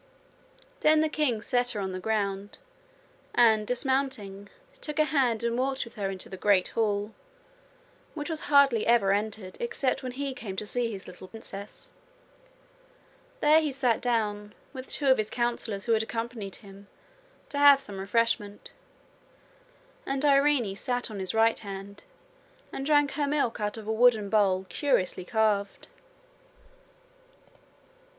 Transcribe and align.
Then 0.79 1.01
the 1.01 1.09
king 1.09 1.43
set 1.43 1.69
her 1.69 1.79
on 1.79 1.91
the 1.91 1.99
ground 1.99 2.57
and, 3.35 3.67
dismounting, 3.67 4.49
took 4.81 4.97
her 4.97 5.03
hand 5.03 5.43
and 5.43 5.55
walked 5.55 5.85
with 5.85 5.93
her 5.93 6.09
into 6.09 6.27
the 6.27 6.37
great 6.37 6.69
hall, 6.69 7.13
which 8.15 8.27
was 8.27 8.39
hardly 8.49 8.87
ever 8.87 9.11
entered 9.13 9.57
except 9.59 10.01
when 10.01 10.13
he 10.13 10.33
came 10.33 10.55
to 10.55 10.65
see 10.65 10.91
his 10.91 11.05
little 11.05 11.27
princess. 11.27 11.91
There 13.41 13.61
he 13.61 13.71
sat 13.71 14.01
down, 14.01 14.55
with 14.73 14.89
two 14.89 15.05
of 15.05 15.19
his 15.19 15.29
counsellors 15.29 15.85
who 15.85 15.91
had 15.91 16.01
accompanied 16.01 16.55
him, 16.55 16.87
to 17.49 17.59
have 17.59 17.79
some 17.79 17.99
refreshment, 17.99 18.71
and 20.03 20.25
Irene 20.25 20.75
sat 20.75 21.11
on 21.11 21.19
his 21.19 21.35
right 21.35 21.59
hand 21.59 22.05
and 22.73 22.87
drank 22.87 23.11
her 23.11 23.27
milk 23.27 23.59
out 23.59 23.77
of 23.77 23.85
a 23.87 23.93
wooden 23.93 24.31
bowl 24.31 24.65
curiously 24.67 25.25
carved. 25.25 25.89